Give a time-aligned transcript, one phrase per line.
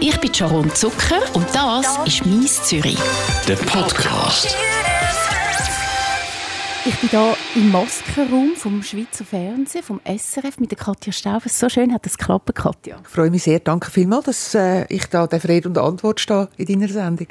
[0.00, 2.98] Ich bin Sharon Zucker und das ist «Mies Zürich».
[3.48, 4.56] Der Podcast.
[6.84, 11.48] Ich bin hier im Maskenraum vom Schweizer Fernsehen, vom SRF, mit der Katja Stauffer.
[11.48, 12.98] So schön hat es geklappt, Katja.
[13.02, 13.58] Ich freue mich sehr.
[13.58, 17.28] Danke vielmals, dass äh, ich da der Rede und Antwort stehe in deiner Sendung.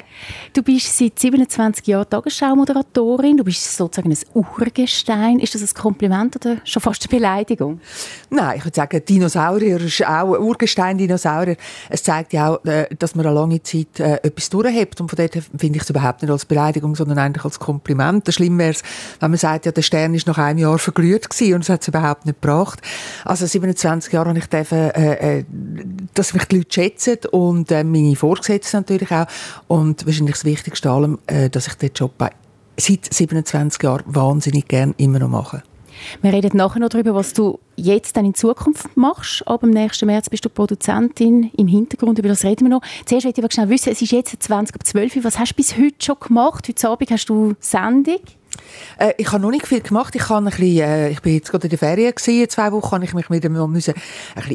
[0.54, 3.36] Du bist seit 27 Jahren Tagesschau-Moderatorin.
[3.36, 5.38] Du bist sozusagen ein Urgestein.
[5.38, 7.80] Ist das ein Kompliment oder schon fast eine Beleidigung?
[8.28, 11.56] Nein, ich würde sagen, Dinosaurier ist auch ein Urgestein-Dinosaurier.
[11.90, 15.00] Es zeigt ja auch, äh, dass man eine lange Zeit äh, etwas durchhebt.
[15.00, 18.26] Und von daher finde ich es überhaupt nicht als Beleidigung, sondern eigentlich als Kompliment.
[18.34, 18.82] Schlimm wäre es,
[19.20, 21.82] wenn man sagt, ja, der Stern ist nach einem Jahr verglüht gewesen und es hat
[21.82, 22.80] es überhaupt nicht gebracht.
[23.24, 25.44] Also 27 Jahre habe ich dürfen, äh, äh,
[26.14, 29.26] dass mich die Leute schätzen und äh, meine Vorgesetzten natürlich auch.
[29.66, 32.12] Und wahrscheinlich das Wichtigste allem, äh, dass ich den Job
[32.76, 35.62] seit 27 Jahren wahnsinnig gern immer noch mache.
[36.22, 39.46] Wir reden nachher noch darüber, was du jetzt dann in Zukunft machst.
[39.46, 42.82] Ab dem nächsten März bist du Produzentin im Hintergrund, über das reden wir noch.
[43.06, 45.56] Zuerst möchte ich aber schnell wissen, es ist jetzt 20 ab 12 Was hast du
[45.56, 46.66] bis heute schon gemacht?
[46.68, 48.20] Heute Abend hast du Sendung.
[48.98, 50.14] Äh, ich habe noch nicht viel gemacht.
[50.14, 52.48] Ich, kann ein bisschen, äh, ich bin jetzt gerade in der Ferien gewesen.
[52.48, 53.94] Zwei Wochen habe ich mich wieder mal ein bisschen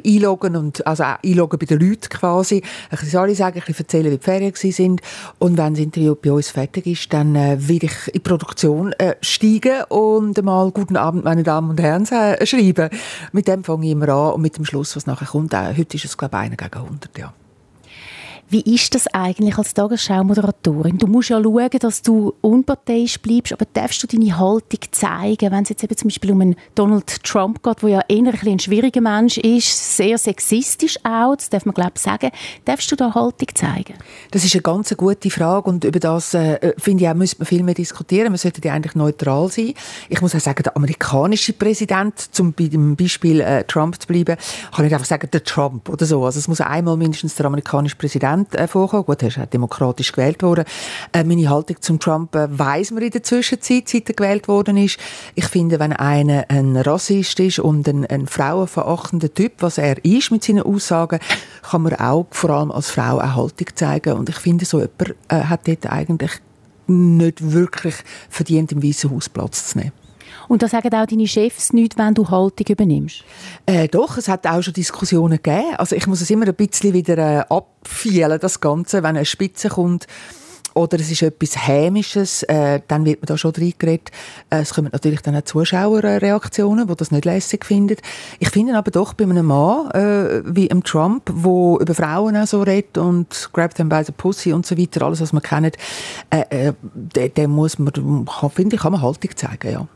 [0.06, 2.62] einloggen und also auch einloggen bei den Leuten quasi.
[2.90, 5.02] Ein bisschen alle sagen, ein bisschen erzählen, wie die Ferien sind.
[5.40, 8.94] Und wenn das Interview bei uns fertig ist, dann äh, will ich in die Produktion
[8.94, 12.90] äh, steigen und mal «Guten Abend, meine Damen und Herren» äh, schreiben.
[13.32, 15.54] Mit dem fange ich immer an und mit dem Schluss, was nachher kommt.
[15.54, 17.34] Äh, heute ist es, glaube ich, einer gegen 100, ja.
[18.54, 21.00] Wie ist das eigentlich als Tagesschau-Moderatorin?
[21.00, 25.64] Du musst ja schauen, dass du unparteiisch bleibst, aber darfst du deine Haltung zeigen, wenn
[25.64, 28.60] es jetzt eben zum Beispiel um einen Donald Trump geht, der ja eher ein, ein
[28.60, 32.30] schwieriger Mensch ist, sehr sexistisch auch, das darf man glaube ich sagen,
[32.66, 33.96] darfst du da Haltung zeigen?
[34.30, 37.48] Das ist eine ganz gute Frage und über das äh, finde ich auch, müsste man
[37.48, 38.28] viel mehr diskutieren.
[38.28, 39.74] Man sollte ja eigentlich neutral sein.
[40.10, 44.38] Ich muss auch sagen, der amerikanische Präsident, zum Beispiel äh, Trump zu bleiben,
[44.76, 46.24] kann ich einfach sagen, der Trump oder so.
[46.24, 49.06] Also es muss einmal mindestens der amerikanische Präsident Präsident äh, vorkommen.
[49.06, 50.66] Gut, er ist auch demokratisch gewählt worden.
[51.12, 54.78] Äh, meine Haltung zum Trump äh, weiss man in der Zwischenzeit, seit er gewählt worden
[54.78, 55.00] ist.
[55.36, 60.32] Ich finde, wenn einer ein Rassist ist und ein, ein frauenverachtender Typ, was er ist
[60.32, 61.20] mit seinen Aussagen,
[61.62, 64.14] kann man auch vor allem als Frau eine Haltung zeigen.
[64.14, 66.32] Und ich finde, so jemand äh, hat dort eigentlich
[66.88, 67.96] nicht wirklich
[68.30, 70.03] verdient, im Weißen Haus Platz zu nehmen.
[70.48, 73.24] Und da sagen auch deine Chefs nicht, wenn du Haltung übernimmst?
[73.66, 75.76] Äh, doch, es hat auch schon Diskussionen gegeben.
[75.78, 79.70] Also ich muss es immer ein bisschen wieder äh, abfielen, das Ganze, wenn eine Spitze
[79.70, 80.08] kommt
[80.76, 84.10] oder es ist etwas Hämisches, äh, dann wird man da schon reingeredet.
[84.50, 87.98] Äh, es kommen natürlich dann auch Zuschauerreaktionen, die das nicht lässig finden.
[88.40, 92.48] Ich finde aber doch bei einem Mann äh, wie einem Trump, der über Frauen auch
[92.48, 95.78] so redet und grab them by the pussy und so weiter, alles, was man kennt,
[96.30, 96.74] äh, äh,
[97.30, 97.94] der muss man,
[98.54, 99.88] finde ich, kann man Haltung zeigen, ja.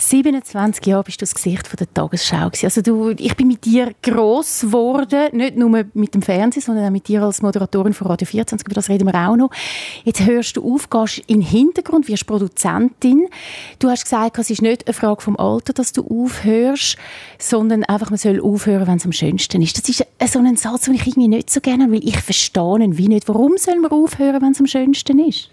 [0.00, 2.50] 27 Jahre bist du das Gesicht von der Tagesschau.
[2.62, 6.90] Also du, ich bin mit dir gross geworden, nicht nur mit dem Fernsehen, sondern auch
[6.90, 9.50] mit dir als Moderatorin von Radio 24, über das reden wir auch noch.
[10.04, 13.26] Jetzt hörst du auf, gehst den Hintergrund, wirst Produzentin.
[13.78, 16.96] Du hast gesagt, es ist nicht eine Frage vom Alter, dass du aufhörst,
[17.38, 19.78] sondern einfach, man soll aufhören, wenn es am schönsten ist.
[19.78, 22.06] Das ist so ein Satz, den ich irgendwie nicht so gerne will.
[22.06, 23.28] Ich verstehe wie nicht.
[23.28, 25.50] Warum soll man aufhören, wenn es am schönsten ist?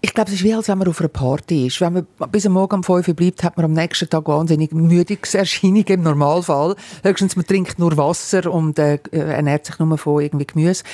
[0.00, 1.80] Ich glaube, es ist wie, als wenn man auf einer Party ist.
[1.80, 4.72] Wenn man bis am Morgen um 5 Uhr bleibt, hat man am nächsten Tag wahnsinnig
[4.72, 6.76] Müdigungserscheinungen im Normalfall.
[7.02, 10.84] Höchstens man trinkt nur Wasser und äh, ernährt sich nur von irgendwie Gemüse.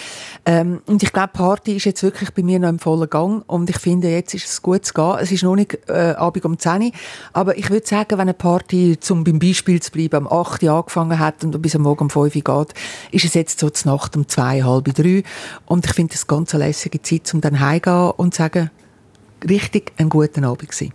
[0.47, 3.69] Ähm, und ich glaube, Party ist jetzt wirklich bei mir noch im vollen Gang und
[3.71, 5.17] ich finde, jetzt ist es gut zu gehen.
[5.21, 6.91] Es ist noch nicht äh, Abend um 10 Uhr,
[7.33, 10.73] aber ich würde sagen, wenn eine Party, zum beim Beispiel zu bleiben, am 8 Uhr
[10.73, 12.75] angefangen hat und bis am Morgen um 5 Uhr geht,
[13.11, 15.25] ist es jetzt so zur Nacht um 2, halb 3
[15.67, 18.71] und ich finde das ganz eine lässige Zeit, um dann heimzugehen und zu sagen,
[19.49, 20.93] richtig einen guten Abend gewesen.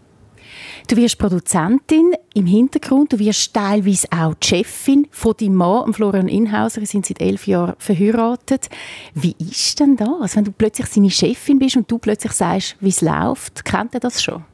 [0.87, 6.29] Du wirst Produzentin im Hintergrund, du wirst teilweise auch die Chefin von deinem Mann, Florian
[6.29, 6.79] Inhauser.
[6.81, 8.69] Sie sind seit elf Jahren verheiratet.
[9.13, 12.89] Wie ist denn das, wenn du plötzlich seine Chefin bist und du plötzlich sagst, wie
[12.89, 13.65] es läuft?
[13.65, 14.45] Kennt er das schon?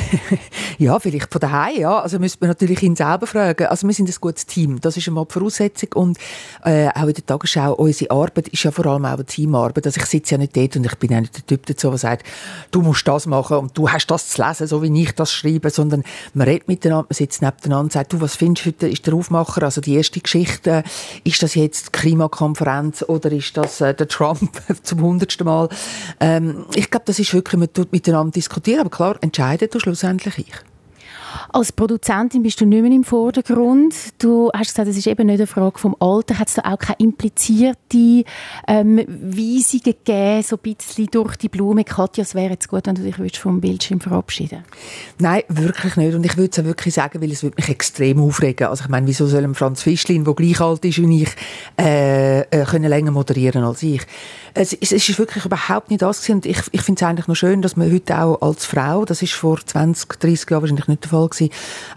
[0.78, 1.98] ja, vielleicht von daheim, ja.
[2.00, 3.66] Also müsste man natürlich ihn selber fragen.
[3.66, 4.80] Also wir sind ein gutes Team.
[4.80, 5.90] Das ist einmal die Voraussetzung.
[5.94, 6.18] Und
[6.64, 9.86] äh, auch in der Tagesschau, unsere Arbeit ist ja vor allem auch eine Teamarbeit.
[9.86, 11.98] Also ich sitze ja nicht dort und ich bin auch nicht der Typ dazu, der
[11.98, 12.26] sagt,
[12.70, 15.70] du musst das machen und du hast das zu lesen, so wie ich das schreibe,
[15.70, 19.06] sondern man redet miteinander, man sitzt nebeneinander und sagt, du, was findest du heute, ist
[19.06, 20.82] der Aufmacher, also die erste Geschichte,
[21.24, 24.50] ist das jetzt die Klimakonferenz oder ist das äh, der Trump
[24.82, 25.68] zum hundertsten Mal?
[26.20, 30.38] Ähm, ich glaube, das ist wirklich, man tut miteinander diskutieren, aber klar, entscheidet du schlussendlich
[30.38, 30.71] ich.
[31.50, 33.94] Als Produzentin bist du nicht mehr im Vordergrund.
[34.18, 36.38] Du hast gesagt, es ist eben nicht eine Frage vom Alter.
[36.38, 38.24] Hat es da auch keine implizierte
[38.66, 41.84] ähm, Weisungen gegeben, so ein bisschen durch die Blume?
[41.84, 44.64] Katja, es wäre jetzt gut, wenn du dich vom Bildschirm verabschieden
[45.18, 46.14] Nein, wirklich nicht.
[46.14, 48.66] Und ich würde es auch wirklich sagen, weil es würde mich extrem aufregen.
[48.68, 51.30] Also ich meine, wieso soll ein Franz Fischlin, der gleich alt ist wie ich,
[51.78, 54.02] äh, äh, können länger moderieren als ich?
[54.54, 56.36] Es, es, ist wirklich überhaupt nicht das gewesen.
[56.36, 59.22] Und ich, ich finde es eigentlich noch schön, dass man heute auch als Frau, das
[59.22, 61.50] ist vor 20, 30 Jahren wahrscheinlich nicht der Fall gewesen,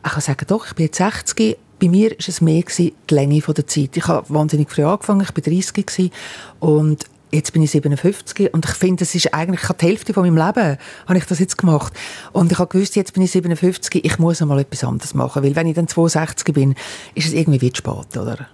[0.06, 3.14] ich kann sagen, doch, ich bin jetzt 60, bei mir war es mehr gewesen, die
[3.14, 3.98] Länge der Zeit.
[3.98, 6.12] Ich habe wahnsinnig früh angefangen, ich war 30 gewesen,
[6.60, 10.38] und jetzt bin ich 57 und ich finde, das ist eigentlich die Hälfte von meinem
[10.38, 10.78] Leben
[11.08, 11.94] habe ich das jetzt gemacht.
[12.32, 15.56] Und ich habe gewusst, jetzt bin ich 57, ich muss einmal etwas anderes machen, weil
[15.56, 16.76] wenn ich dann 62 bin,
[17.14, 18.48] ist es irgendwie wie spät, oder?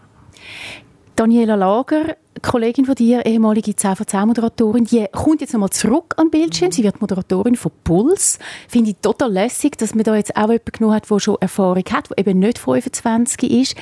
[1.16, 6.16] Daniela Lager, Kollegin von dir, ehemalige 10 von 10 Moderatorin, die kommt jetzt nochmal zurück
[6.18, 6.72] an den Bildschirm.
[6.72, 8.40] Sie wird Moderatorin von Puls.
[8.68, 11.84] Finde ich total lässig, dass man da jetzt auch jemanden genommen hat, der schon Erfahrung
[11.92, 13.75] hat, der eben nicht 25 ist.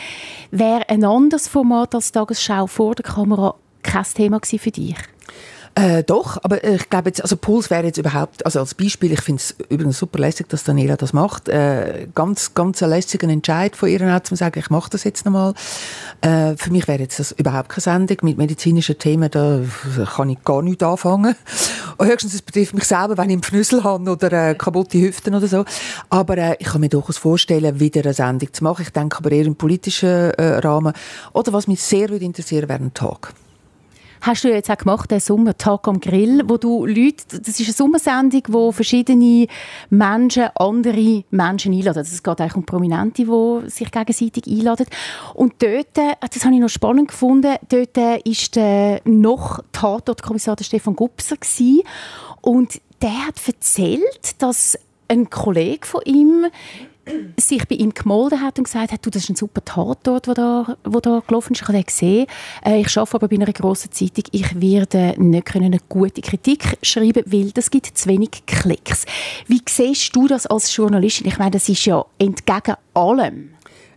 [0.52, 4.96] Wäre ein anderes Format als Tagesschau vor der Kamera kein Thema für dich?
[5.80, 9.22] Äh, doch, aber ich glaube jetzt, also Puls wäre jetzt überhaupt, also als Beispiel, ich
[9.22, 13.78] finde es übrigens super lässig, dass Daniela das macht, äh, ganz, ganz ein lässiger Entscheid
[13.78, 15.54] von ihr auch, zu sagen, ich mache das jetzt nochmal.
[16.20, 19.62] Äh, für mich wäre jetzt das überhaupt keine Sendung mit medizinischen Themen, da
[20.18, 21.36] kann ich gar nichts anfangen.
[21.96, 25.34] Und höchstens, es betrifft mich selber, wenn ich einen Pfnüssel habe oder äh, kaputte Hüften
[25.34, 25.64] oder so.
[26.10, 28.81] Aber äh, ich kann mir durchaus vorstellen, wieder eine Sendung zu machen.
[28.81, 30.92] Ich denke aber eher im politischen äh, Rahmen.
[31.31, 33.34] Oder was mich sehr würde interessieren, wäre ein Tag
[34.21, 37.68] hast du jetzt auch gemacht, den Sommer Tag am Grill, wo du Leute, das ist
[37.68, 39.48] eine Sommersendung, wo verschiedene
[39.89, 42.00] Menschen andere Menschen einladen.
[42.00, 44.86] Also es geht eigentlich um Prominente, die sich gegenseitig einladen.
[45.33, 50.95] Und dort, äh, das habe ich noch spannend gefunden, dort ist der noch Tatortkommissar Stefan
[50.95, 51.81] Gubser gewesen.
[52.42, 54.77] und der hat erzählt, dass
[55.07, 56.45] ein Kollege von ihm
[57.39, 60.33] sich bei ihm gemolden hat und gesagt hat, du, das ist ein super Tatort, der
[60.33, 61.61] da, wo da gelaufen ist.
[61.61, 62.27] Ich habe den gesehen.
[62.65, 64.25] Äh, ich arbeite aber bei einer grossen Zeitung.
[64.31, 69.06] Ich werde nicht können eine gute Kritik schreiben, weil das gibt zu wenig Klicks.
[69.47, 71.27] Wie siehst du das als Journalistin?
[71.27, 73.50] Ich meine, das ist ja entgegen allem.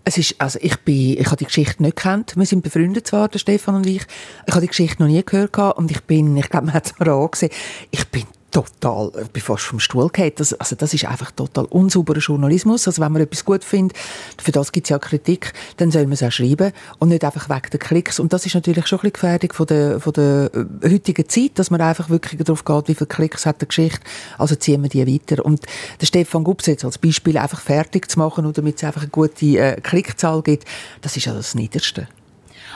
[0.04, 2.34] Es ist, also ich bin, ich habe die Geschichte nicht gekannt.
[2.36, 4.02] Wir sind befreundet zwar, der Stefan und ich.
[4.46, 6.98] Ich habe die Geschichte noch nie gehört und ich bin, ich glaube, man hat es
[6.98, 7.50] mir auch gesehen,
[7.90, 10.32] ich bin total, ich bin fast vom Stuhl gefallen.
[10.36, 12.86] Das, also das ist einfach total unsauberer Journalismus.
[12.86, 13.96] Also wenn man etwas gut findet,
[14.40, 17.48] für das gibt es ja Kritik, dann soll man es auch schreiben und nicht einfach
[17.48, 18.20] wegen der Klicks.
[18.20, 21.52] Und das ist natürlich schon ein bisschen gefährlich von der, von der äh, heutigen Zeit,
[21.54, 24.00] dass man einfach wirklich darauf geht, wie viele Klicks hat die Geschichte,
[24.38, 25.44] also ziehen wir die weiter.
[25.44, 25.62] Und
[26.00, 29.10] der Stefan Gubs jetzt als Beispiel einfach fertig zu machen, oder damit es einfach eine
[29.10, 30.66] gute äh, Klickzahl gibt,
[31.00, 32.06] das ist ja das Niederste.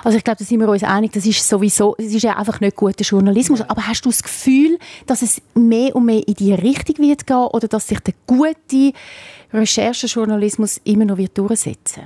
[0.04, 2.60] Also ich glaube, da sind wir uns einig, das ist sowieso, es ist ja einfach
[2.60, 3.62] nicht guter Journalismus.
[3.62, 7.36] Aber hast du das Gefühl, dass es mehr und mehr in die Richtung wird gehen
[7.36, 8.92] oder dass sich der gute
[9.52, 12.02] Recherchejournalismus immer noch wird durchsetzen?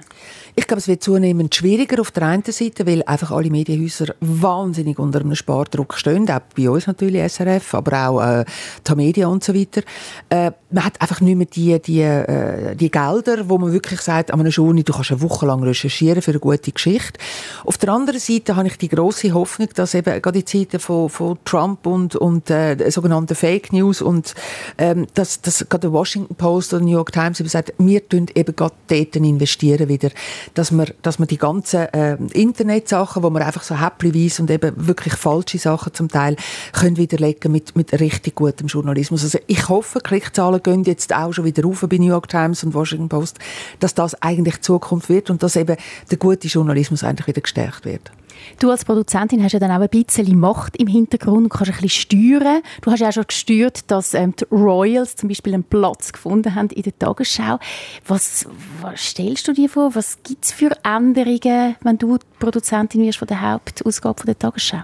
[0.57, 4.99] Ich glaube, es wird zunehmend schwieriger auf der einen Seite, weil einfach alle Medienhäuser wahnsinnig
[4.99, 8.45] unter einem Spardruck stehen, auch bei uns natürlich SRF, aber auch äh,
[8.87, 9.83] die Media und so weiter.
[10.29, 14.33] Äh, man hat einfach nicht mehr die, die, äh, die Gelder, wo man wirklich sagt,
[14.33, 17.19] an einer Schule, du kannst eine Woche lang recherchieren für eine gute Geschichte.
[17.65, 21.09] Auf der anderen Seite habe ich die große Hoffnung, dass eben gerade die Zeiten von,
[21.09, 24.35] von Trump und, und äh, sogenannten Fake News und
[24.79, 28.27] ähm, dass, dass gerade der Washington Post oder New York Times eben sagt, wir tun
[28.35, 30.11] eben gerade dort investieren wieder
[30.55, 34.73] dass man, dass man die ganzen äh, Internetsachen, wo man einfach so häppchenweise und eben
[34.77, 36.37] wirklich falsche Sachen zum Teil
[36.73, 39.23] können widerlegen mit, mit richtig gutem Journalismus.
[39.25, 42.75] Also ich hoffe, Klickzahlen gehen jetzt auch schon wieder rauf bei New York Times und
[42.75, 43.39] Washington Post,
[43.79, 45.77] dass das eigentlich Zukunft wird und dass eben
[46.11, 48.11] der gute Journalismus eigentlich wieder gestärkt wird.
[48.59, 51.81] Du als Produzentin hast ja dann auch ein bisschen Macht im Hintergrund und kannst ein
[51.81, 52.63] bisschen steuern.
[52.83, 56.55] Du hast ja auch schon gesteuert, dass ähm, die Royals zum Beispiel einen Platz gefunden
[56.55, 57.59] haben in der Tagesschau.
[58.07, 58.47] Was,
[58.81, 59.95] was stellst du dir vor?
[59.95, 64.83] Was gibt es für Änderungen, wenn du Produzentin wirst von der Hauptausgabe von der Tagesschau?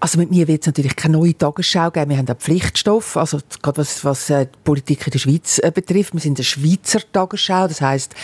[0.00, 2.10] Also mit mir wird es natürlich keine neue Tagesschau geben.
[2.10, 5.70] Wir haben einen Pflichtstoff, also gerade was, was äh, die Politik in der Schweiz äh,
[5.70, 6.12] betrifft.
[6.12, 8.14] Wir sind eine Schweizer Tagesschau, das heißt,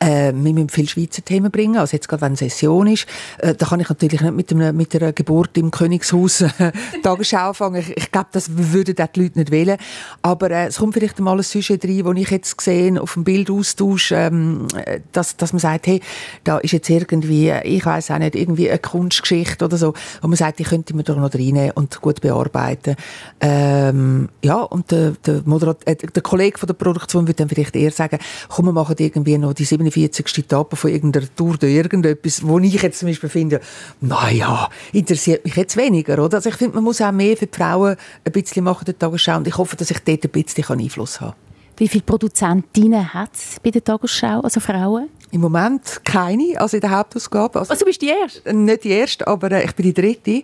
[0.00, 1.76] äh, wir müssen viele Schweizer Themen bringen.
[1.76, 3.06] Also jetzt gerade wenn Session ist,
[3.38, 7.48] äh, da kann ich natürlich nicht mit, einem, mit einer Geburt im Königshaus äh, Tagesschau
[7.48, 7.82] anfangen.
[7.82, 9.78] Ich, ich glaube, das würden die Leute nicht wählen.
[10.22, 13.24] Aber äh, es kommt vielleicht mal ein Sujet rein, wo ich jetzt gesehen auf dem
[13.24, 14.66] Bildaustausch, ähm,
[15.12, 16.00] dass, dass man sagt, hey,
[16.44, 20.36] da ist jetzt irgendwie, ich weiß auch nicht, irgendwie eine Kunstgeschichte oder so, wo man
[20.36, 22.96] sagt, die könnte man doch noch reinnehmen und gut bearbeiten.
[23.40, 27.76] Ähm, ja, und der, der, Moderat äh, der Kollege von der Produktion würde dann vielleicht
[27.76, 30.38] eher sagen, komm, wir machen irgendwie noch die 47.
[30.38, 33.60] Etappe von irgendeiner Tour oder irgendetwas, wo ich jetzt zum Beispiel finde,
[34.00, 36.36] naja, interessiert mich jetzt weniger, oder?
[36.36, 39.36] Also ich finde, man muss auch mehr für die Frauen ein bisschen machen, der Tagesschau,
[39.36, 41.34] und ich hoffe, dass ich dort ein bisschen Einfluss habe.
[41.78, 45.10] Wie viele Produzentinnen hat es bei der Tagesschau, also Frauen?
[45.30, 47.60] Im Moment keine, also in der Hauptausgabe.
[47.60, 48.52] Also, also du bist die Erste?
[48.52, 50.42] Nicht die Erste, aber äh, ich bin die Dritte.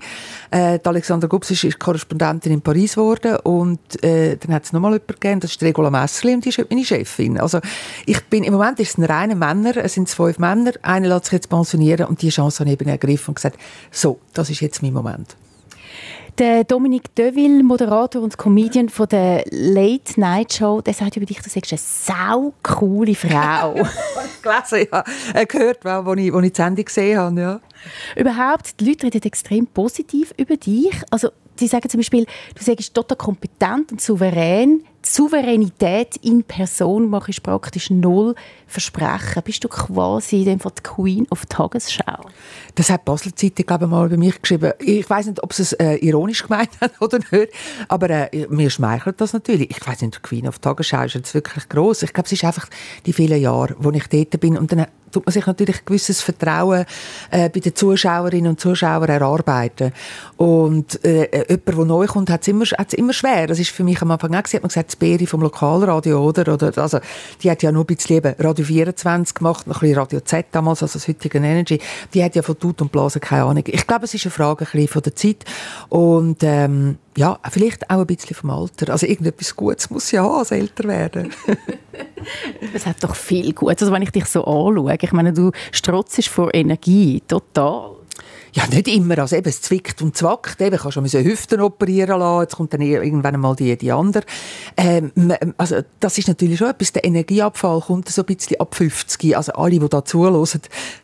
[0.53, 4.93] Äh, die Alexandra Gubbs ist, Korrespondentin in Paris geworden und äh, dann hat es nochmal
[4.93, 7.41] jemanden gegeben, das ist Regula Messerli und die ist meine Chefin.
[7.41, 7.59] Also
[8.07, 11.25] ich bin, im Moment ist es ein reiner Männer, es sind fünf Männer, einer lässt
[11.25, 13.59] sich jetzt pensionieren und die Chance habe ich eben ergriffen und gesagt,
[13.91, 15.35] so, das ist jetzt mein Moment.
[16.38, 21.41] Der Dominique Deville, Moderator und Comedian von der Late Night Show, der sagt über dich,
[21.41, 23.76] du sagst eine sau coole Frau.
[23.76, 25.05] ich gelesen, ja.
[25.33, 27.61] Er gehört, als ich, als ich die Sendung gesehen habe, ja.
[28.17, 30.91] Überhaupt, die Leute reden extrem positiv über dich.
[31.09, 32.26] Also, sie sagen zum Beispiel,
[32.57, 34.83] du sagst total kompetent und souverän.
[35.05, 38.35] Die Souveränität in Person mache ich praktisch null
[38.67, 39.43] versprechen.
[39.45, 42.25] Bist du quasi in dem Fall die Queen of Tagesschau?
[42.75, 44.73] Das hat Basel Zeitung, glaube ich, mal bei mir geschrieben.
[44.81, 47.53] Ich weiß nicht, ob sie es äh, ironisch gemeint hat oder nicht,
[47.89, 49.71] aber äh, mir schmeichelt das natürlich.
[49.71, 52.05] Ich weiß nicht, die Queen of Tagesschau ist jetzt wirklich groß.
[52.05, 52.69] Ich glaube, es ist einfach
[53.05, 56.21] die vielen Jahre, wo ich dort bin und dann tut man sich natürlich ein gewisses
[56.21, 56.85] Vertrauen
[57.31, 59.93] äh, bei den Zuschauerinnen und Zuschauern erarbeiten.
[60.37, 63.47] Und äh, äh jemand, der neu kommt, hat es immer, immer schwer.
[63.47, 66.53] Das ist für mich am Anfang auch man gesagt, Beri vom Lokalradio, oder?
[66.53, 66.99] oder also,
[67.43, 70.99] die hat ja nur ein bisschen Radio 24 gemacht, ein bisschen Radio Z damals, also
[70.99, 71.81] das heutige Energy.
[72.13, 73.65] Die hat ja von Tut und Blasen keine Ahnung.
[73.67, 75.45] Ich glaube, es ist eine Frage ein bisschen von der Zeit.
[75.89, 78.91] Und, ähm, ja, vielleicht auch ein bisschen vom Alter.
[78.93, 81.33] Also irgendetwas Gutes muss ja haben, als älter werden.
[82.73, 83.83] Es hat doch viel Gutes.
[83.83, 87.94] Also wenn ich dich so anschaue, ich meine, du strotzest vor Energie, total.
[88.55, 89.19] Ja, nicht immer.
[89.19, 90.61] Also eben, es zwickt und zwackt.
[90.61, 92.43] Eben, kannst schon Hüften operieren lassen.
[92.43, 94.23] Jetzt kommt dann irgendwann mal die, die andere.
[94.77, 95.11] Ähm,
[95.57, 96.93] also, das ist natürlich schon etwas.
[96.93, 99.37] Der Energieabfall kommt so ein bisschen ab 50.
[99.37, 100.47] Also, alle, die da zuhören,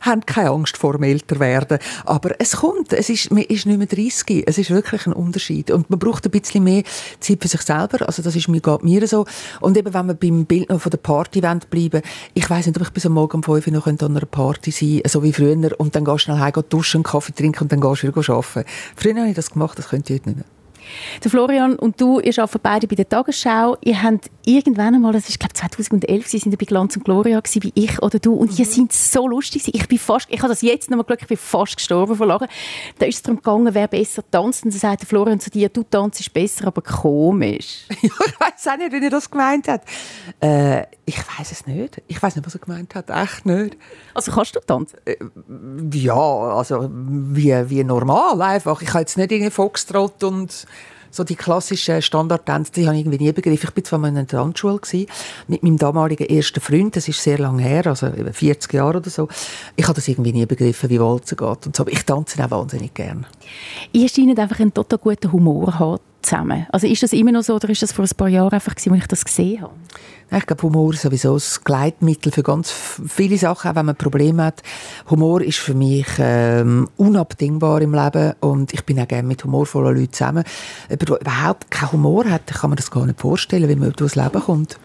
[0.01, 1.81] haben keine Angst vor dem Älterwerden.
[2.05, 2.93] Aber es kommt.
[2.93, 4.45] Es ist, man ist nicht mehr 30.
[4.47, 5.73] Es ist wirklich ein Unterschied.
[5.73, 6.85] Und man braucht ein bisschen mehr
[7.19, 8.07] Zeit für sich selber.
[8.07, 9.27] Also, das ist mir, geht mir so.
[9.61, 12.03] Und eben, wenn wir beim Bild noch von der Party bleiben,
[12.35, 14.71] ich weiss nicht, ob ich bis am Morgen um 5 Uhr noch an einer Party
[14.71, 15.81] sein könnte, so wie früher.
[15.81, 18.65] Und dann gehst du schnell heim, duschen, Kaffee trinken und dann gehst du wieder arbeiten.
[18.97, 20.45] Früher habe ich das gemacht, das könnt ihr heute nicht.
[21.23, 23.77] Der Florian und du, ihr arbeitet beide bei der Tagesschau.
[23.83, 27.63] Ihr habt irgendwann einmal, das ist glaube 2011, sie sind bei Glanz und Gloria gewesen,
[27.63, 28.57] wie ich oder du, und mhm.
[28.59, 29.75] ihr sind so lustig.
[29.75, 32.49] Ich bin fast, ich habe das jetzt nochmal Glück, ich bin fast gestorben vor Lachen.
[32.99, 34.65] Da ist es darum gegangen, wer besser tanzt.
[34.65, 37.85] Und dann sagt der Florian zu dir, du tanzt besser, aber komisch.
[38.03, 39.83] ja, ich weiß auch nicht, wie er das gemeint hat.
[40.41, 42.03] Äh, ich weiß es nicht.
[42.07, 43.11] Ich weiß nicht, was er gemeint hat.
[43.11, 43.77] Echt nicht.
[44.15, 44.99] Also kannst du tanzen?
[45.05, 45.17] Äh,
[45.93, 48.81] ja, also wie, wie normal einfach.
[48.83, 50.67] Ich habe jetzt nicht irgendwie Foxtrot und
[51.11, 53.69] so die klassischen Standardtänze, die habe ich irgendwie nie begriffen.
[53.69, 54.81] Ich bin zwar mal in einer Tanzschule
[55.49, 59.29] mit meinem damaligen ersten Freund, das ist sehr lange her, also 40 Jahre oder so.
[59.77, 61.83] Ich habe das irgendwie nie begriffen, wie Walzen geht und so.
[61.83, 63.25] Aber ich tanze auch wahnsinnig gerne.
[63.93, 66.67] Ihr scheint einfach einen total guten Humor haben zusammen.
[66.71, 68.93] Also ist das immer noch so oder ist das vor ein paar Jahren einfach gewesen,
[68.93, 69.73] als ich das gesehen habe?
[70.33, 74.45] Ich glaube, Humor ist sowieso ein Gleitmittel für ganz viele Sachen, auch wenn man Probleme
[74.45, 74.63] hat.
[75.11, 79.97] Humor ist für mich ähm, unabdingbar im Leben und ich bin auch gerne mit humorvollen
[79.97, 80.45] Leuten zusammen.
[80.89, 84.15] Jemand, der überhaupt keinen Humor hat, kann man das gar nicht vorstellen, wie man durchs
[84.15, 84.79] Leben kommt.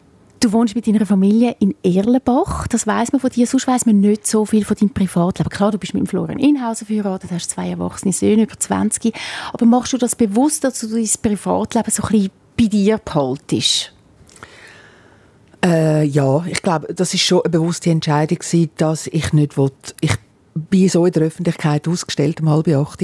[0.46, 2.68] Du wohnst mit deiner Familie in Erlenbach.
[2.68, 3.48] Das weiß man von dir.
[3.48, 5.50] Sonst weiß man nicht so viel von deinem Privatleben.
[5.50, 9.12] Klar, du bist mit dem Florian Inhausen verheiratet, hast zwei erwachsene Söhne über 20.
[9.54, 13.92] Aber machst du das bewusst, dass du dein Privatleben so ein bei dir behaltest?
[15.66, 18.38] Äh, ja, ich glaube, das ist schon eine bewusste Entscheidung
[18.78, 20.14] dass ich nicht will, ich
[20.56, 23.04] bin so in der Öffentlichkeit ausgestellt um halb acht,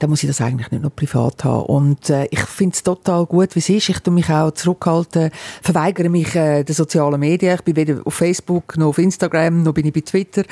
[0.00, 1.66] dann muss ich das eigentlich nicht noch privat haben.
[1.66, 3.88] Und äh, ich finde es total gut, wie es ist.
[3.88, 5.30] Ich tue mich auch zurückhalten,
[5.62, 7.54] verweigere mich äh, den sozialen Medien.
[7.54, 10.42] Ich bin weder auf Facebook, noch auf Instagram, noch bin ich bei Twitter.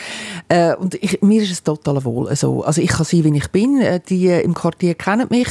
[0.48, 2.28] Äh, und ich, mir ist es total wohl.
[2.28, 3.80] Also, also ich kann sein, wie ich bin.
[3.80, 5.48] Äh, die im Quartier kennen mich.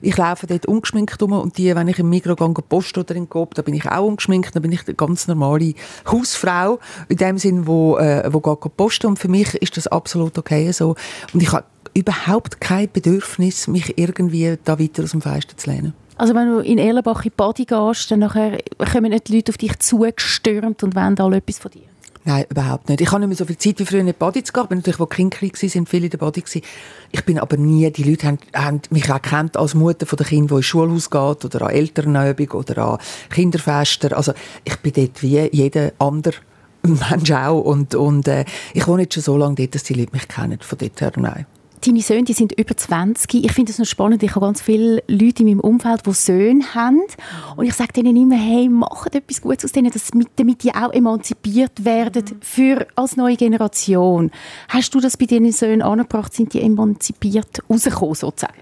[0.00, 3.28] Ich laufe dort ungeschminkt rum und die, wenn ich im Mikro gehe, post oder in
[3.28, 4.56] Coop, da bin ich auch ungeschminkt.
[4.56, 5.74] Da bin ich eine ganz normale
[6.10, 9.06] Hausfrau in dem Sinn, wo, äh, wo geht posten.
[9.06, 10.94] Und für mich ist das absolut absolut okay so.
[11.32, 15.94] Und ich habe überhaupt kein Bedürfnis, mich irgendwie da weiter aus dem Fenster zu lehnen.
[16.16, 18.58] Also wenn du in Erlenbach in die Body gehst, dann nachher
[18.92, 21.82] kommen nicht die Leute auf dich zugestürmt und wollen alle etwas von dir?
[22.24, 23.00] Nein, überhaupt nicht.
[23.00, 24.66] Ich habe nicht mehr so viel Zeit wie früher in die Body zu gehen.
[24.70, 26.62] Natürlich, wo die Kinder waren, viele in der Body gewesen.
[27.10, 30.26] Ich bin aber nie, die Leute haben, haben mich auch kennt als Mutter von der
[30.26, 32.98] Kind, die ins Schulhaus geht oder an Elternübung oder an
[33.30, 34.16] Kinderfester.
[34.16, 36.36] Also ich bin dort wie jeder andere
[36.82, 37.60] Mensch auch.
[37.60, 40.58] Und, und äh, ich wohne jetzt schon so lange dort, dass die Leute mich kennen.
[40.60, 41.46] Von dort her, nein.
[41.84, 43.44] Deine Söhne die sind über 20.
[43.44, 44.22] Ich finde es noch spannend.
[44.22, 47.00] Ich habe ganz viele Leute in meinem Umfeld, die Söhne haben.
[47.56, 49.90] Und ich sage denen immer, hey, macht etwas Gutes aus denen,
[50.36, 54.30] damit die auch emanzipiert werden für, als neue Generation.
[54.68, 56.32] Hast du das bei deinen Söhnen angebracht?
[56.32, 58.54] Sind die emanzipiert rausgekommen, sozusagen?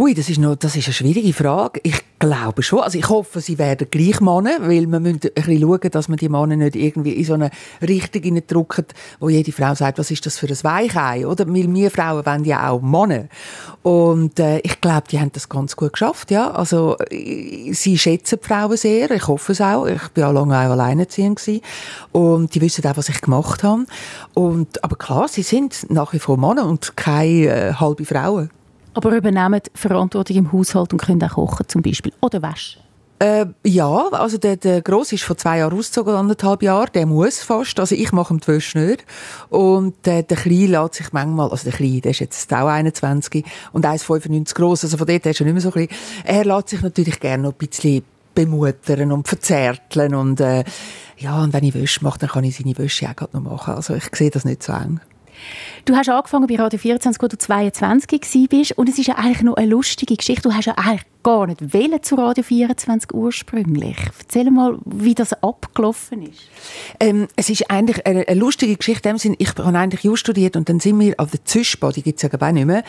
[0.00, 1.80] Ui, das ist, noch, das ist eine schwierige Frage.
[1.82, 2.78] Ich glaube schon.
[2.78, 6.18] Also ich hoffe, sie werden gleich Männer, weil man müssen ein bisschen schauen, dass man
[6.18, 7.50] die Männer nicht irgendwie in so eine
[7.82, 8.84] Richtung hineindrücken,
[9.18, 11.48] wo jede Frau sagt, was ist das für ein Weichei, oder?
[11.48, 13.24] Weil wir Frauen wollen ja auch Männer.
[13.82, 16.52] Und äh, ich glaube, die haben das ganz gut geschafft, ja.
[16.52, 19.86] Also äh, sie schätzen die Frauen sehr, ich hoffe es auch.
[19.86, 21.42] Ich bin ja lange auch alleinerziehend.
[22.12, 23.84] Und die wissen auch, was ich gemacht habe.
[24.34, 28.50] Und, aber klar, sie sind nach wie vor Männer und keine äh, halbe Frauen.
[28.98, 32.12] Aber übernehmen Verantwortung im Haushalt und können auch kochen zum Beispiel.
[32.20, 32.82] Oder waschen.
[33.20, 36.90] Äh, ja, also der, der Gross ist vor zwei Jahren ausgezogen, anderthalb Jahre.
[36.90, 37.78] Der muss fast.
[37.78, 39.04] Also ich mache ihm die Wäsche nicht.
[39.50, 43.44] Und äh, der Kleine lässt sich manchmal, also der Kleine, der ist jetzt auch 21
[43.72, 45.88] und 1,95 groß, also von dort ist er nicht mehr so klein.
[46.24, 48.02] Er lässt sich natürlich gerne noch ein bisschen
[48.34, 50.64] bemuttern und verzärteln und äh,
[51.18, 53.74] ja, und wenn ich Wäsche mache, dann kann ich seine Wäsche auch noch machen.
[53.74, 55.00] Also ich sehe das nicht so eng.
[55.84, 58.20] Du hast angefangen bei Radio 24, als du 22
[58.52, 58.72] warst.
[58.78, 60.48] Und es ist ja eigentlich noch eine lustige Geschichte.
[60.48, 63.96] Du hast ja eigentlich gar nicht wählen zu Radio 24 ursprünglich.
[64.18, 66.40] Erzähl mal, wie das abgelaufen ist.
[67.00, 69.08] Ähm, es ist eigentlich eine, eine lustige Geschichte.
[69.08, 72.16] Dem ich habe eigentlich Jus studiert und dann sind wir auf der Züschbau, die gibt
[72.16, 72.82] es ja gar nicht mehr,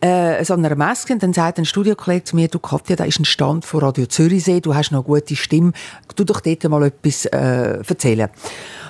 [0.00, 3.18] äh, so einer Maske und dann sagt ein Studiokollege zu mir, du Katja, da ist
[3.18, 5.72] ein Stand von Radio Zürichsee, du hast noch eine gute Stimme,
[6.16, 8.28] du doch dort mal etwas äh, erzählen.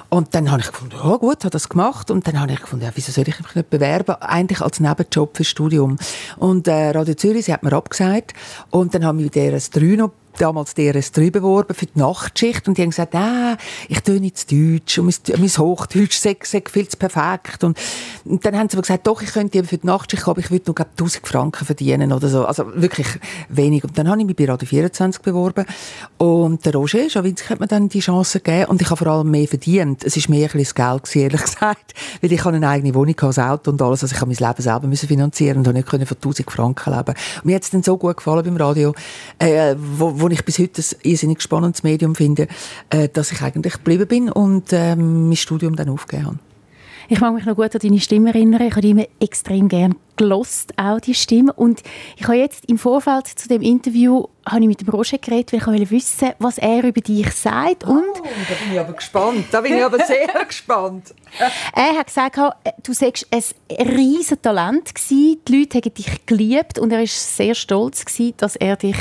[0.08, 2.10] Und dann habe ich gefunden, ja gut, habe das gemacht.
[2.10, 4.14] Und dann habe ich gefunden, ja, wieso soll ich mich nicht bewerben?
[4.20, 5.98] Eigentlich als Nebenjob fürs Studium.
[6.36, 8.34] Und äh, Radio Zürich, sie hat mir abgesagt.
[8.70, 12.78] Und dann haben wir mit der S3 noch damals DRS3 beworben für die Nachtschicht und
[12.78, 13.56] die haben gesagt, ah,
[13.88, 17.64] ich tue nicht Deutsch und mein, mein Hochdeutsch sei viel zu perfekt.
[17.64, 17.78] Und,
[18.24, 20.50] und dann haben sie aber gesagt, doch, ich könnte eben für die Nachtschicht kommen, ich
[20.50, 22.44] würde nur glaub, 1000 Franken verdienen oder so.
[22.44, 23.06] Also wirklich
[23.48, 23.84] wenig.
[23.84, 25.64] Und dann habe ich mich bei Radio 24 beworben
[26.18, 29.30] und der Roger Schawinski hat mir dann die Chance gegeben und ich habe vor allem
[29.30, 30.04] mehr verdient.
[30.04, 33.14] Es ist mehr ein bisschen das Geld gewesen, ehrlich gesagt, weil ich eine eigene Wohnung
[33.18, 36.06] ein Auto und alles, also ich habe mein Leben selber müssen finanzieren und nicht können
[36.06, 37.14] von 1000 Franken leben.
[37.36, 38.94] Und mir hat es dann so gut gefallen beim Radio,
[39.38, 42.48] äh, wo, wo wo ich bis heute ein irrsinnig spannendes Medium finde,
[42.90, 46.38] äh, dass ich eigentlich geblieben bin und ähm, mein Studium dann aufgegeben habe.
[47.08, 48.62] Ich mag mich noch gut an deine Stimme erinnern.
[48.62, 51.52] Ich habe die immer extrem gern gelost, auch die Stimme.
[51.52, 51.82] Und
[52.16, 55.60] ich habe jetzt im Vorfeld zu dem Interview habe ich mit dem Roger geredet, weil
[55.60, 57.84] ich wollte wissen, was er über dich sagt.
[57.84, 59.44] Und oh, da bin ich aber gespannt.
[59.52, 61.14] Da bin ich aber sehr gespannt.
[61.72, 62.40] er hat gesagt,
[62.82, 65.40] du sagst ein riesiges Talent gewesen.
[65.46, 68.96] Die Leute haben dich geliebt und er ist sehr stolz gewesen, dass er dich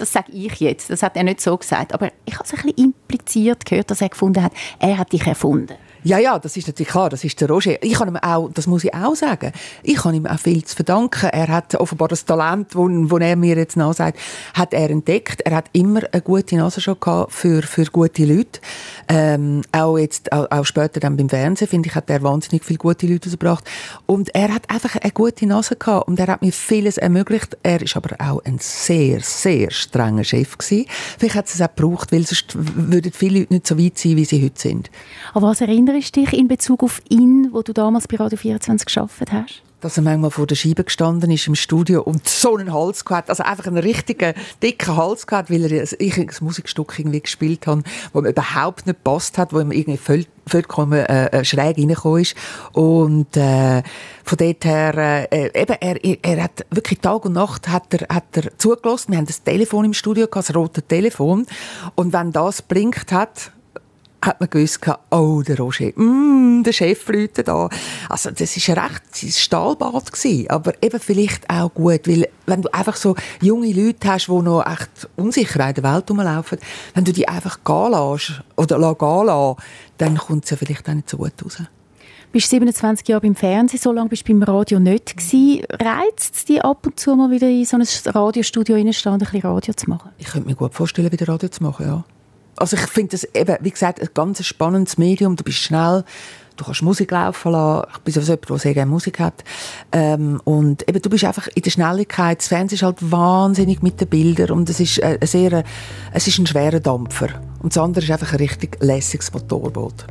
[0.00, 2.62] das sage ich jetzt, das hat er nicht so gesagt, aber ich habe es ein
[2.62, 5.74] bisschen impliziert gehört, dass er gefunden hat, er hat dich erfunden.
[6.08, 7.82] Ja, ja, das ist natürlich klar, das ist der Roger.
[7.82, 10.74] Ich kann ihm auch, das muss ich auch sagen, ich kann ihm auch viel zu
[10.74, 11.28] verdanken.
[11.28, 14.18] Er hat offenbar das Talent, wo, wo er mir jetzt sagt,
[14.54, 15.42] hat er entdeckt.
[15.42, 18.58] Er hat immer eine gute Nase schon gehabt für, für gute Leute.
[19.06, 22.78] Ähm, auch jetzt, auch, auch, später dann beim Fernsehen, finde ich, hat er wahnsinnig viele
[22.78, 23.64] gute Leute gebracht.
[24.06, 27.58] Und er hat einfach eine gute Nase gehabt und er hat mir vieles ermöglicht.
[27.62, 30.86] Er ist aber auch ein sehr, sehr strenger Chef gewesen.
[31.18, 34.24] Vielleicht hat es auch gebraucht, weil sonst würden viele Leute nicht so weit sein, wie
[34.24, 34.90] sie heute sind.
[35.34, 38.86] Aber was erinnert erinnerst dich in Bezug auf ihn, wo du damals bei Radio 24
[38.86, 39.62] geschafft hast?
[39.80, 43.30] dass er manchmal vor der Scheibe gestanden ist im Studio und so einen Hals gehabt,
[43.30, 48.20] also einfach einen richtigen, dicken Hals gehabt, weil er ein Musikstück irgendwie gespielt habe, wo
[48.20, 52.34] mir überhaupt nicht passt hat, wo ihm irgendwie voll, vollkommen äh, äh, schräg reingekommen ist
[52.72, 53.84] und äh,
[54.24, 58.36] von dort her, äh, eben, er, er hat wirklich Tag und Nacht hat er, hat
[58.36, 59.12] er zugelassen.
[59.12, 61.46] Wir haben das Telefon im Studio gehabt, das rote Telefon
[61.94, 63.52] und wenn das blinkt hat,
[64.20, 67.68] hat man gewusst, oh, der Roger, mm, der Chef läutet da.
[68.08, 72.72] Also, das war ein recht Stahlbad gewesen, aber eben vielleicht auch gut, weil wenn du
[72.72, 76.58] einfach so junge Leute hast, die noch echt unsicher in der Welt rumlaufen,
[76.94, 79.56] wenn du die einfach gehen lässt, oder gehen lässt,
[79.98, 81.58] dann kommt es ja vielleicht auch nicht so gut raus.
[81.58, 85.64] Du bist 27 Jahre beim Fernsehen, so lange bist du beim Radio nicht gewesen.
[85.70, 89.30] Reizt es dich ab und zu mal wieder in so ein Radiostudio reinstehen und ein
[89.30, 90.10] bisschen Radio zu machen?
[90.18, 92.04] Ich könnte mir gut vorstellen, wieder Radio zu machen, ja.
[92.58, 95.36] Also ich finde das eben, wie gesagt, ein ganz spannendes Medium.
[95.36, 96.04] Du bist schnell,
[96.56, 97.88] du kannst Musik laufen lassen.
[97.92, 99.44] Ich bin sowieso jemand, der sehr gerne Musik hat.
[99.92, 102.40] Ähm, und eben, du bist einfach in der Schnelligkeit.
[102.40, 105.64] Das Fernsehen ist halt wahnsinnig mit den Bildern und es ist, äh, sehr,
[106.12, 107.28] es ist ein schwerer Dampfer.
[107.60, 110.06] Und das andere ist einfach ein richtig lässiges Motorboot.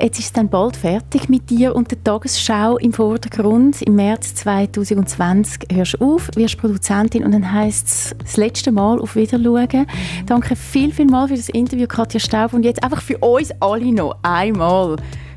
[0.00, 3.82] Jetzt ist es dann bald fertig mit dir und der Tagesschau im Vordergrund.
[3.82, 8.98] Im März 2020 hörst du auf, wirst Produzentin und dann heisst es das letzte Mal
[8.98, 9.86] auf Wiederschauen.
[10.26, 12.54] Danke viel, viel mal für das Interview, Katja Staub.
[12.54, 14.96] Und jetzt einfach für uns alle noch einmal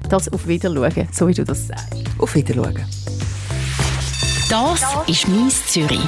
[0.09, 2.03] das auf Wiederschauen, so wie du das sagst.
[2.17, 2.85] Auf Wiederschauen.
[4.49, 6.07] Das ist «Mies Zürich».